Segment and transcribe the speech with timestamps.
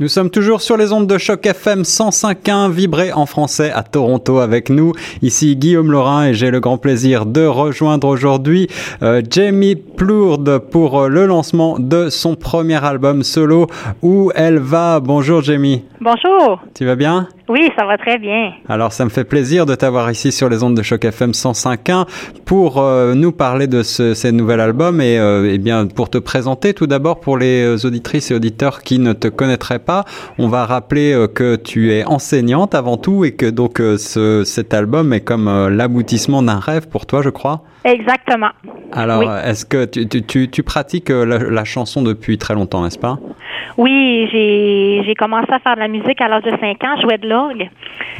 [0.00, 4.40] Nous sommes toujours sur les ondes de choc FM 105.1 vibré en français à Toronto
[4.40, 4.92] avec nous.
[5.22, 8.66] Ici Guillaume Laurin et j'ai le grand plaisir de rejoindre aujourd'hui
[9.04, 13.68] euh, Jamie Plourde pour euh, le lancement de son premier album solo
[14.02, 14.98] Où elle va?
[14.98, 15.84] Bonjour Jamie.
[16.08, 16.60] Bonjour.
[16.74, 17.28] Tu vas bien?
[17.48, 18.52] Oui, ça va très bien.
[18.68, 22.04] Alors ça me fait plaisir de t'avoir ici sur les ondes de choc FM 105.1
[22.44, 26.18] pour euh, nous parler de ce, ce nouvel album et, euh, eh bien pour te
[26.18, 30.04] présenter tout d'abord pour les euh, auditrices et auditeurs qui ne te connaîtraient pas.
[30.36, 34.74] On va rappeler euh, que tu es enseignante avant tout et que donc ce, cet
[34.74, 37.62] album est comme l'aboutissement d'un rêve pour toi, je crois.
[37.86, 38.50] Exactement.
[38.92, 39.26] Alors, Oui.
[39.44, 43.18] est-ce que tu, tu, tu, tu pratiques la, la chanson depuis très longtemps, n'est-ce pas?
[43.76, 47.02] Oui, j'ai j'ai commencé à faire de la musique à l'âge de 5 ans, je
[47.02, 47.68] jouais de l'orgue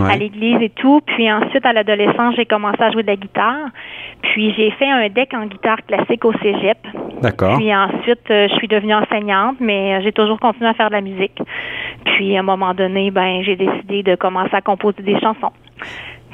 [0.00, 0.12] Ouais.
[0.12, 1.00] à l'église et tout.
[1.06, 3.68] Puis ensuite, à l'adolescence, j'ai commencé à jouer de la guitare.
[4.22, 6.78] Puis j'ai fait un deck en guitare classique au cégep.
[7.22, 7.58] D'accord.
[7.58, 10.94] Puis ensuite, euh, je suis devenue enseignante, mais euh, j'ai toujours continué à faire de
[10.94, 11.38] la musique.
[12.04, 15.52] Puis à un moment donné, ben j'ai décidé de commencer à composer des chansons.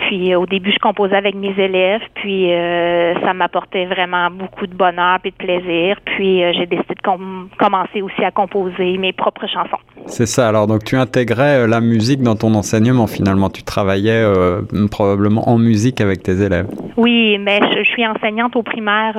[0.08, 4.66] Puis euh, au début, je composais avec mes élèves, puis euh, ça m'apportait vraiment beaucoup
[4.66, 5.96] de bonheur et de plaisir.
[6.04, 9.78] Puis euh, j'ai décidé de com- commencer aussi à composer mes propres chansons.
[10.06, 10.48] C'est ça.
[10.48, 13.50] Alors, donc tu intégrais la musique dans ton enseignement finalement.
[13.50, 16.66] Tu travaillais euh, probablement en musique avec tes élèves.
[16.96, 19.16] Oui, mais je, je suis enseignante au primaire.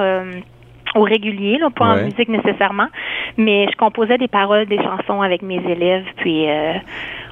[0.95, 2.02] au régulier, là, pas Ouais.
[2.02, 2.87] en musique nécessairement,
[3.37, 6.73] mais je composais des paroles, des chansons avec mes élèves, puis euh,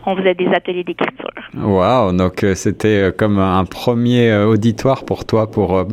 [0.05, 1.29] on faisait des ateliers d'écriture.
[1.58, 5.86] Waouh, donc euh, c'était euh, comme un premier euh, auditoire pour toi pour euh,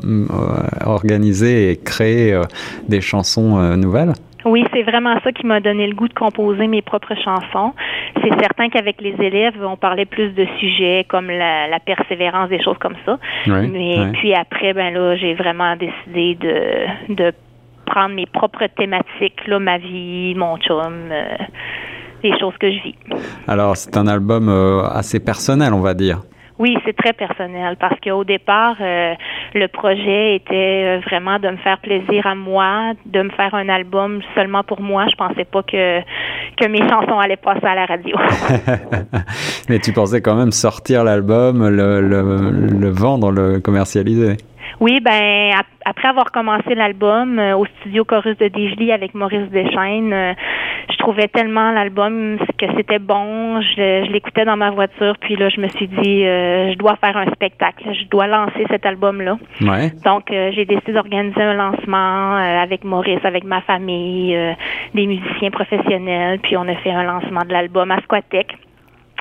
[0.84, 2.42] organiser et créer euh,
[2.88, 4.12] des chansons euh, nouvelles.
[4.44, 7.72] Oui, c'est vraiment ça qui m'a donné le goût de composer mes propres chansons.
[8.22, 12.62] C'est certain qu'avec les élèves, on parlait plus de sujets comme la, la persévérance, des
[12.62, 13.18] choses comme ça.
[13.48, 14.12] Oui, Mais oui.
[14.12, 17.32] puis après, ben là, j'ai vraiment décidé de, de
[17.86, 21.24] prendre mes propres thématiques, là, ma vie, mon chum, euh,
[22.22, 22.95] les choses que je vis.
[23.47, 26.20] Alors c'est un album euh, assez personnel, on va dire.
[26.58, 29.12] Oui, c'est très personnel parce qu'au départ, euh,
[29.55, 33.68] le projet était euh, vraiment de me faire plaisir à moi, de me faire un
[33.68, 35.05] album seulement pour moi.
[35.11, 36.01] Je pensais pas que
[36.57, 38.17] que mes chansons allaient passer à la radio.
[39.69, 44.39] Mais tu pensais quand même sortir l'album, le, le, le vendre, le commercialiser.
[44.80, 49.48] Oui, ben ap- après avoir commencé l'album euh, au studio Chorus de Desjely avec Maurice
[49.50, 50.32] Deschaines, euh,
[50.90, 53.60] je trouvais tellement l'album que c'était bon.
[53.60, 56.96] Je, je l'écoutais dans ma voiture, puis là je me suis dit euh, je dois
[56.96, 59.38] faire un spectacle, je dois lancer cet album-là.
[59.62, 59.90] Ouais.
[60.04, 64.52] Donc euh, j'ai décidé d'organiser un lancement euh, avec Maurice, avec ma famille, euh,
[64.94, 68.48] des musiciens professionnels, puis on a fait un lancement de l'album à Squatec.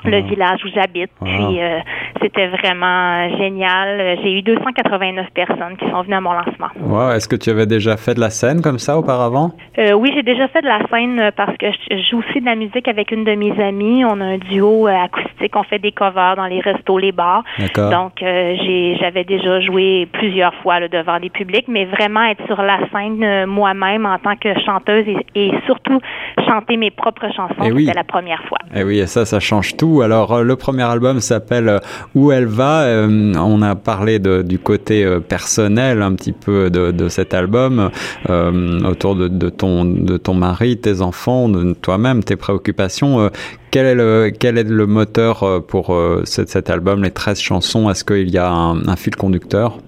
[0.04, 1.10] Le village où j'habite.
[1.20, 1.26] Wow.
[1.26, 1.78] Puis euh,
[2.22, 4.18] c'était vraiment euh, génial.
[4.22, 6.68] J'ai eu 289 personnes qui sont venues à mon lancement.
[6.80, 9.52] Wow, Est-ce que tu avais déjà fait de la scène comme ça auparavant?
[9.78, 12.46] Euh, oui, j'ai déjà fait de la scène euh, parce que je joue aussi de
[12.46, 14.04] la musique avec une de mes amies.
[14.04, 15.54] On a un duo acoustique.
[15.56, 17.44] On fait des covers dans les restos, les bars.
[17.58, 17.90] D'accord.
[17.90, 22.44] Donc, euh, j'ai, j'avais déjà joué plusieurs fois là, devant des publics, mais vraiment être
[22.46, 26.00] sur la scène euh, moi-même en tant que chanteuse et, et surtout
[26.46, 27.86] chanter mes propres chansons, Eh oui.
[27.86, 28.58] c'était la première fois.
[28.74, 30.00] Et oui, et ça, ça change tout.
[30.02, 31.80] Alors, le premier album s'appelle
[32.14, 32.82] Où elle va.
[32.82, 37.90] Euh, on a parlé du côté euh, personnel un petit peu de, cet album,
[38.30, 43.30] euh, autour de, ton de ton mari, tes enfants, de toi-même, tes préoccupations.
[43.70, 47.90] Quel est le quel est le moteur pour cet, album, les 13 chansons?
[47.90, 49.78] Est-ce qu'il y a un, fil conducteur?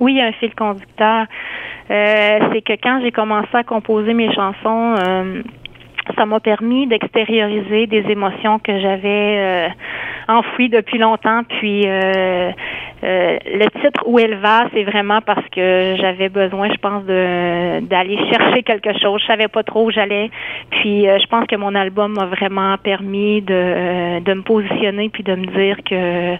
[0.00, 1.26] Oui, un fil conducteur.
[1.88, 4.94] C'est que quand j'ai commencé à composer mes chansons,
[6.16, 9.70] ça m'a permis d'extérioriser des émotions que j'avais
[10.28, 11.42] enfouies depuis longtemps.
[11.48, 12.50] Puis euh,
[13.02, 17.80] euh, le titre Où elle va, c'est vraiment parce que j'avais besoin, je pense, de
[17.80, 19.20] d'aller chercher quelque chose.
[19.22, 20.30] Je savais pas trop où j'allais.
[20.70, 25.22] Puis euh, je pense que mon album m'a vraiment permis de, de me positionner puis
[25.22, 26.36] de me dire que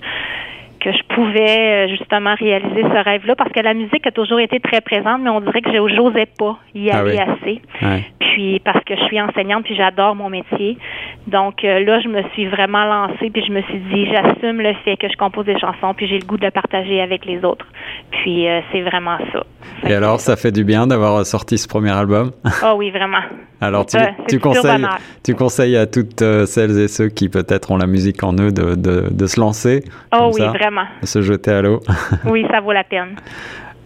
[0.79, 4.61] que je pouvais euh, justement réaliser ce rêve-là parce que la musique a toujours été
[4.61, 7.19] très présente, mais on dirait que je n'osais pas y Ah aller oui.
[7.19, 7.63] assez.
[7.83, 8.05] Ouais.
[8.21, 10.79] Puis parce que je suis enseignante puis j'adore mon métier.
[11.27, 14.75] Donc euh, là, je me suis vraiment lancée puis je me suis dit j'assume le
[14.85, 17.45] fait que je compose des chansons puis j'ai le goût de le partager avec les
[17.45, 17.67] autres.
[18.11, 19.45] Puis euh, c'est vraiment ça.
[19.87, 22.33] Et alors, ça fait du bien d'avoir sorti ce premier album?
[22.63, 23.21] Ah oui, vraiment.
[23.61, 24.87] Alors, tu, conseilles,
[25.25, 28.53] tu conseilles à toutes euh, celles et ceux qui peut-être ont la musique en eux
[28.53, 29.83] de, de, de se lancer,
[30.15, 30.85] Oh oui, ça, vraiment.
[31.03, 31.81] de se jeter à l'eau?
[32.25, 33.17] Oui, ça vaut la peine.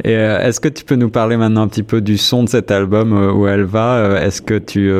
[0.04, 2.48] Et euh, est-ce que tu peux nous parler maintenant un petit peu du son de
[2.48, 3.94] cet album euh, où elle va?
[3.94, 4.92] Euh, Est-ce que tu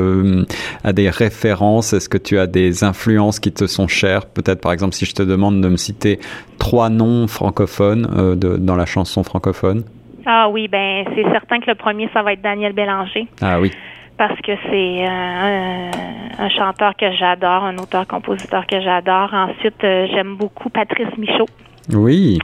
[0.84, 1.92] as des références?
[1.92, 4.26] Est-ce que tu as des influences qui te sont chères?
[4.26, 6.20] Peut-être par exemple si je te demande de me citer
[6.58, 9.82] trois noms francophones de, dans la chanson francophone.
[10.26, 13.26] Ah oui, ben c'est certain que le premier, ça va être Daniel Bélanger.
[13.40, 13.70] Ah oui.
[14.16, 15.90] parce que c'est un,
[16.38, 19.32] un, chanteur que j'adore, un auteur-compositeur que j'adore.
[19.32, 21.48] Ensuite, j'aime beaucoup Patrice Michaud.
[21.92, 22.38] Oui.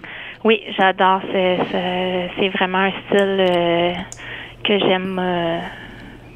[0.45, 1.21] Oui, j'adore.
[1.33, 3.97] C'est vraiment un style
[4.65, 5.21] que j'aime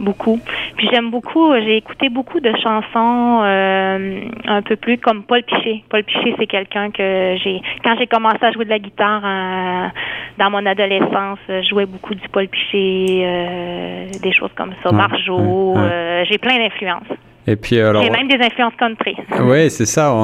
[0.02, 0.40] beaucoup.
[0.76, 5.84] Puis j'aime beaucoup, j'ai écouté beaucoup de chansons euh, un peu plus comme Paul Piché.
[5.88, 9.88] Paul Piché, c'est quelqu'un que j'ai quand j'ai commencé à jouer de la guitare euh,
[10.38, 15.74] dans mon adolescence, je jouais beaucoup du Paul Piché, euh, des choses comme ça, Marjo.
[16.28, 17.08] j'ai plein d'influences.
[17.46, 18.02] Et puis alors.
[18.02, 19.16] J'ai même des influences country.
[19.40, 20.14] Oui, c'est ça.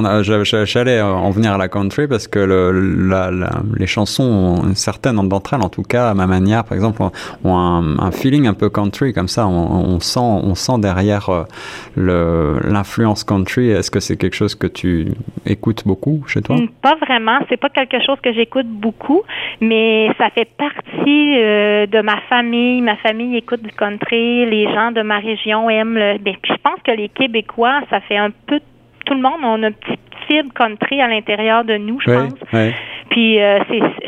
[0.65, 5.55] J'allais en venir à la country parce que le, la, la, les chansons, certaines d'entre
[5.55, 8.71] elles, en tout cas, à ma manière, par exemple, ont un, un feeling un peu
[8.71, 9.49] country comme ça.
[9.49, 13.71] On, on sent, on sent derrière euh, l'influence country.
[13.71, 15.09] Est-ce que c'est quelque chose que tu
[15.45, 16.57] écoutes beaucoup chez toi?
[16.83, 17.39] Pas vraiment.
[17.49, 19.23] C'est pas quelque chose que j'écoute beaucoup,
[19.61, 22.81] mais ça fait partie euh, de ma famille.
[22.81, 24.47] Ma famille écoute du country.
[24.47, 26.19] Les gens de ma région aiment le.
[26.19, 28.61] Ben, puis je pense que les Québécois, ça fait un peu
[29.07, 32.35] tout le monde, on a une petite fibre country à l'intérieur de nous, je pense.
[33.11, 33.59] Puis euh,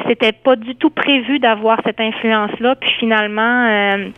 [0.07, 2.75] c'était pas du tout prévu d'avoir cette influence-là.
[2.77, 4.09] Puis finalement, euh,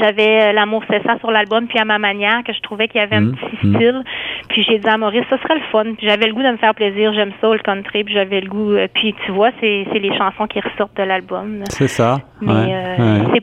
[0.00, 3.04] j'avais l'amour c'est ça sur l'album, puis à ma manière, que je trouvais qu'il y
[3.04, 3.74] avait un mmh, petit mmh.
[3.74, 4.02] style.
[4.48, 5.84] Puis j'ai dit à Maurice, ça serait le fun.
[5.96, 8.48] Puis j'avais le goût de me faire plaisir, j'aime ça, le country, puis j'avais le
[8.48, 8.72] goût.
[8.72, 11.62] Euh, puis tu vois, c'est les chansons qui ressortent de l'album.
[11.70, 12.18] C'est ça.
[12.40, 12.74] Mais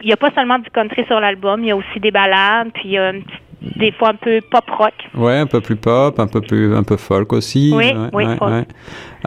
[0.02, 2.72] il n'y a pas seulement du country sur l'album, il y a aussi des ballades,
[2.74, 3.45] puis il y a une petite
[3.76, 4.94] des fois un peu pop rock.
[5.16, 7.72] Ouais, un peu plus pop, un peu plus un peu folk aussi.
[7.76, 8.26] Oui, oui.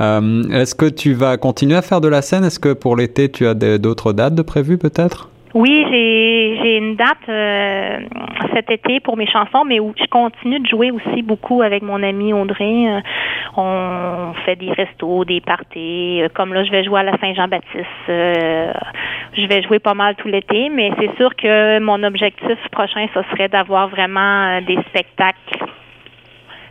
[0.00, 2.44] Euh, Est-ce que tu vas continuer à faire de la scène?
[2.44, 5.29] Est-ce que pour l'été tu as d'autres dates de prévues peut-être?
[5.55, 8.00] Oui, j'ai une date euh,
[8.55, 12.02] cet été pour mes chansons, mais où je continue de jouer aussi beaucoup avec mon
[12.02, 12.87] ami Audrey.
[12.87, 13.00] Euh,
[13.56, 16.20] on fait des restos, des parties.
[16.34, 17.87] Comme là, je vais jouer à la Saint-Jean-Baptiste.
[19.36, 23.22] Je vais jouer pas mal tout l'été, mais c'est sûr que mon objectif prochain, ce
[23.30, 25.64] serait d'avoir vraiment des spectacles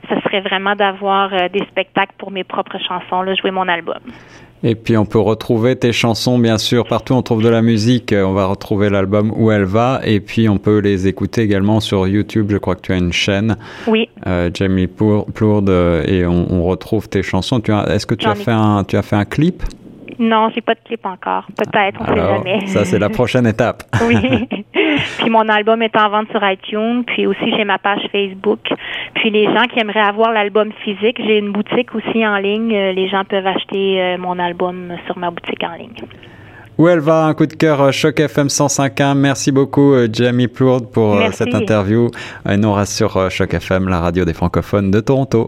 [0.10, 4.00] ce serait vraiment d'avoir des spectacles pour mes propres chansons, là, jouer mon album.
[4.64, 8.14] Et puis on peut retrouver tes chansons, bien sûr, partout on trouve de la musique.
[8.18, 10.02] On va retrouver l'album Où elle va.
[10.04, 12.48] Et puis on peut les écouter également sur YouTube.
[12.50, 13.56] Je crois que tu as une chaîne.
[13.86, 14.10] Oui.
[14.26, 15.70] Euh, Jamie Plourde.
[16.08, 17.62] Et on, on, retrouve tes chansons.
[17.88, 19.62] Est-ce que tu as, fait un, tu as fait un clip?
[20.20, 21.46] Non, j'ai pas de clip encore.
[21.56, 22.68] Peut-être, on sait jamais.
[22.68, 23.84] Ça, c'est la prochaine étape.
[24.08, 24.16] oui.
[25.20, 27.04] puis mon album est en vente sur iTunes.
[27.06, 28.60] Puis aussi, j'ai ma page Facebook.
[29.16, 32.74] Puis les gens qui aimeraient avoir l'album physique, j'ai une boutique aussi en ligne.
[32.76, 35.96] Euh, les gens peuvent acheter euh, mon album sur ma boutique en ligne.
[36.78, 39.16] Où elle va, un coup de cœur euh, Choc FM 105.1.
[39.16, 42.10] Merci beaucoup, Jamie Plourde, pour cette interview.
[42.50, 45.48] Et nous, on reste sur Choc FM, la radio des francophones de Toronto.